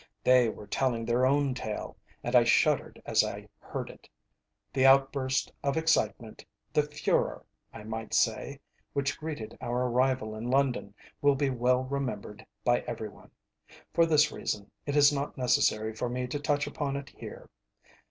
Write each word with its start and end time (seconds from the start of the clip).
They 0.23 0.49
were 0.49 0.65
telling 0.65 1.05
their 1.05 1.27
own 1.27 1.53
tale, 1.53 1.95
and 2.23 2.35
I 2.35 2.43
shuddered 2.43 2.99
as 3.05 3.23
I 3.23 3.47
heard 3.59 3.91
it. 3.91 4.09
The 4.73 4.83
outburst 4.83 5.51
of 5.61 5.77
excitement, 5.77 6.43
the 6.73 6.81
furore, 6.81 7.43
I 7.71 7.83
might 7.83 8.15
say, 8.15 8.59
which 8.93 9.19
greeted 9.19 9.55
our 9.61 9.85
arrival 9.87 10.35
in 10.35 10.49
London 10.49 10.95
will 11.21 11.35
be 11.35 11.51
well 11.51 11.83
remembered 11.83 12.43
by 12.63 12.79
every 12.87 13.09
one; 13.09 13.29
for 13.93 14.07
this 14.07 14.31
reason 14.31 14.71
it 14.87 14.95
is 14.95 15.13
not 15.13 15.37
necessary 15.37 15.93
for 15.93 16.09
me 16.09 16.25
to 16.29 16.39
touch 16.39 16.65
upon 16.65 16.95
it 16.95 17.09
here. 17.09 17.47